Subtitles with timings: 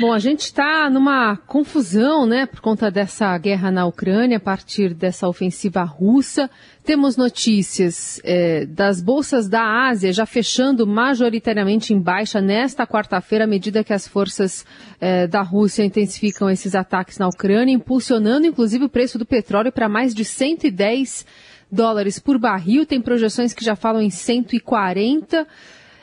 [0.00, 4.92] Bom, a gente está numa confusão, né, por conta dessa guerra na Ucrânia, a partir
[4.92, 6.50] dessa ofensiva russa.
[6.84, 13.46] Temos notícias é, das bolsas da Ásia já fechando majoritariamente em baixa nesta quarta-feira, à
[13.46, 14.66] medida que as forças
[15.00, 19.88] é, da Rússia intensificam esses ataques na Ucrânia, impulsionando inclusive o preço do petróleo para
[19.88, 21.24] mais de 110
[21.70, 22.84] dólares por barril.
[22.84, 25.46] Tem projeções que já falam em 140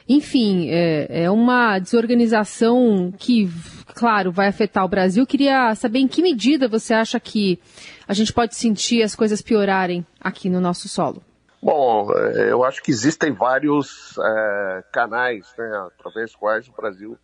[0.07, 3.49] enfim, é, é, uma desorganização que,
[3.95, 5.25] claro, vai afetar o Brasil.
[5.25, 7.59] Queria saber em que medida você acha que
[8.07, 11.21] a gente pode sentir as coisas piorarem aqui no nosso solo.
[11.61, 17.17] Bom, é, eu acho que existem vários é, canais né, através dos quais o Brasil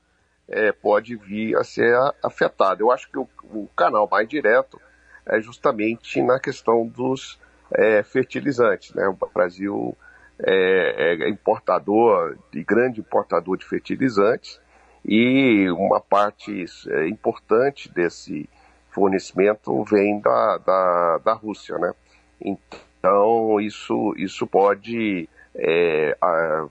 [0.48, 1.94] é, pode vir a ser
[2.24, 2.82] afetado.
[2.82, 4.80] Eu acho que o, o, canal mais direto
[5.26, 7.38] é justamente na questão dos
[7.74, 8.94] é, fertilizantes.
[8.94, 9.06] Né?
[9.08, 9.98] O Brasil
[10.42, 14.60] é, é importador, de grande importador de fertilizantes,
[15.06, 18.50] e uma parte é, importante desse
[18.92, 21.94] fornecimento vem da, da, da Rússia, né?
[22.42, 26.68] Então, isso, isso pode, é, a,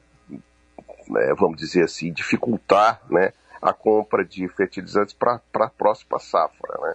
[1.16, 6.94] é, vamos dizer assim, dificultar né, a compra de fertilizantes para a próxima safra, né?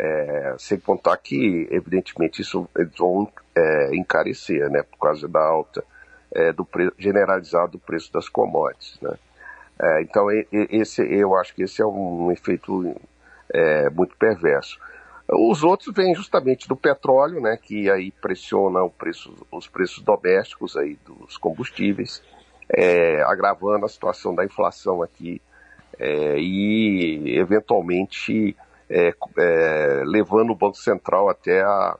[0.00, 5.84] É, sem contar que, evidentemente, isso eles vão é, encarecer, né, por causa da alta
[6.34, 6.66] é, do
[6.98, 8.98] generalizado do preço das commodities.
[9.00, 9.16] Né?
[9.80, 12.94] É, então, esse, eu acho que esse é um efeito
[13.52, 14.78] é, muito perverso.
[15.30, 20.98] Os outros vêm justamente do petróleo, né, que aí pressiona preço, os preços domésticos aí
[21.06, 22.22] dos combustíveis,
[22.70, 25.40] é, agravando a situação da inflação aqui
[25.98, 28.56] é, e, eventualmente,
[28.88, 29.12] é,
[30.06, 31.98] levando o Banco Central até a,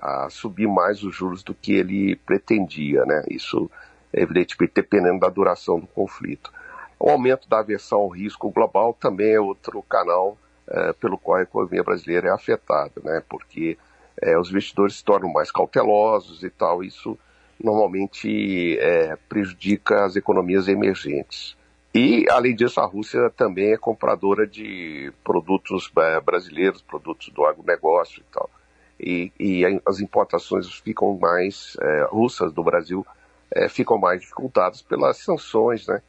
[0.00, 3.24] a subir mais os juros do que ele pretendia, né?
[3.30, 3.70] Isso,
[4.12, 6.52] evidentemente, dependendo da duração do conflito.
[6.98, 11.42] O aumento da aversão ao risco global também é outro canal é, pelo qual a
[11.42, 13.22] economia brasileira é afetada, né?
[13.28, 13.76] Porque
[14.20, 16.82] é, os investidores se tornam mais cautelosos e tal.
[16.82, 17.18] Isso
[17.62, 21.56] normalmente é, prejudica as economias emergentes.
[21.94, 28.20] E, além disso, a Rússia também é compradora de produtos é, brasileiros, produtos do agronegócio
[28.20, 28.50] e tal
[28.98, 33.06] e, e as importações ficam mais é, russas do Brasil
[33.54, 36.02] é, ficam mais dificultadas pelas sanções, né,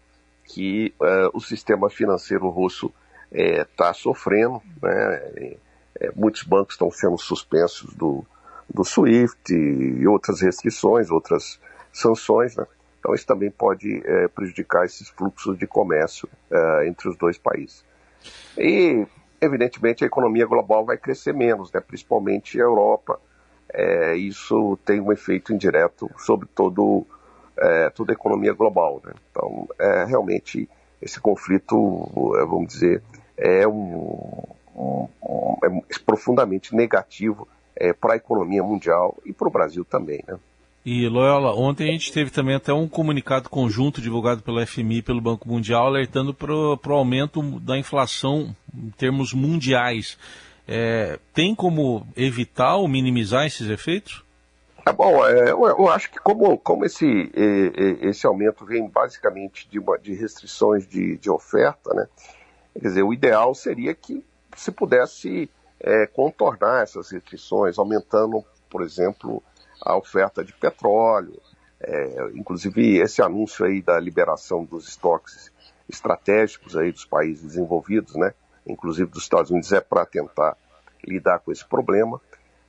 [0.43, 2.91] que é, o sistema financeiro russo
[3.31, 5.57] está é, sofrendo, né,
[5.99, 8.25] é, muitos bancos estão sendo suspensos do,
[8.73, 11.59] do SWIFT e outras restrições, outras
[11.91, 12.65] sanções, né,
[12.99, 16.27] então isso também pode é, prejudicar esses fluxos de comércio
[16.85, 17.85] entre os dois países.
[18.57, 19.05] E
[19.41, 21.79] evidentemente a economia global vai crescer menos, né?
[21.79, 23.19] principalmente a Europa.
[23.73, 27.05] É, isso tem um efeito indireto sobre todo,
[27.57, 29.01] é, toda a economia global.
[29.03, 29.13] Né?
[29.31, 30.69] Então, é, realmente,
[31.01, 31.75] esse conflito,
[32.39, 33.03] é, vamos dizer,
[33.37, 34.43] é, um,
[34.75, 40.23] um, um é profundamente negativo é, para a economia mundial e para o Brasil também.
[40.27, 40.37] Né?
[40.89, 45.01] E Loyola, ontem a gente teve também até um comunicado conjunto divulgado pelo FMI e
[45.01, 50.17] pelo Banco Mundial alertando para o aumento da inflação em termos mundiais.
[50.65, 54.23] É, tem como evitar ou minimizar esses efeitos?
[54.85, 57.33] É bom, é, eu, eu, acho que como, como esse,
[58.01, 62.07] esse aumento vem basicamente de, uma, de restrições de, de oferta, né?
[62.71, 64.23] Quer dizer, o ideal seria que
[64.55, 65.49] se pudesse
[65.81, 69.43] é, contornar essas restrições, aumentando, por exemplo,
[69.81, 71.39] a oferta de petróleo,
[71.79, 75.51] é, inclusive esse anúncio aí da liberação dos estoques
[75.87, 78.33] estratégicos aí dos países desenvolvidos, né,
[78.65, 80.57] inclusive dos Estados Unidos, é para tentar
[81.03, 82.19] lidar com esse problema.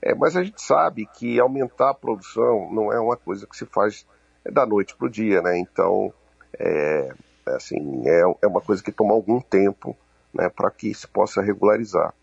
[0.01, 3.67] É, mas a gente sabe que aumentar a produção não é uma coisa que se
[3.67, 4.07] faz
[4.45, 5.59] da noite para o dia, né?
[5.59, 6.13] Então,
[6.57, 7.13] é,
[7.47, 9.97] assim, é, é uma coisa que toma algum tempo
[10.33, 12.15] né, para que se possa regularizar.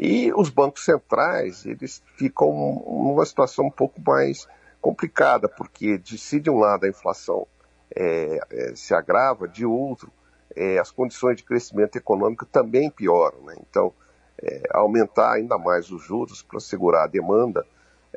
[0.00, 2.52] E os bancos centrais, eles ficam
[2.86, 4.46] numa situação um pouco mais
[4.80, 7.48] complicada, porque se de um lado a inflação
[7.96, 10.12] é, é, se agrava, de outro
[10.54, 13.40] é, as condições de crescimento econômico também pioram.
[13.42, 13.56] Né?
[13.68, 13.92] Então,
[14.40, 17.66] é, aumentar ainda mais os juros para segurar a demanda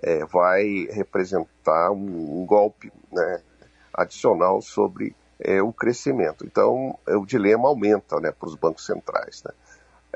[0.02, 3.42] é, vai representar um, um golpe né,
[3.94, 6.46] adicional sobre é, o crescimento.
[6.46, 9.44] Então, o dilema aumenta né, para os bancos centrais.
[9.44, 9.52] Né?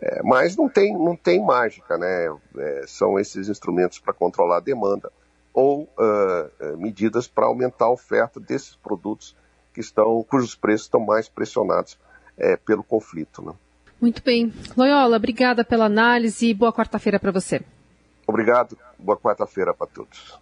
[0.02, 2.28] É, mas não tem, não tem mágica, né?
[2.58, 5.12] É, são esses instrumentos para controlar a demanda
[5.54, 9.34] ou uh, medidas para aumentar a oferta desses produtos
[9.74, 11.98] que estão, cujos preços estão mais pressionados
[12.38, 13.42] é, pelo conflito.
[13.42, 13.54] Né?
[14.02, 14.54] Muito bem.
[14.76, 17.62] Loyola, obrigada pela análise e boa quarta-feira para você.
[18.28, 18.78] Obrigado.
[19.00, 20.38] Boa quarta-feira para todos.